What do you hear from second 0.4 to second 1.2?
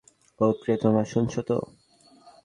ও প্রিয়তমা,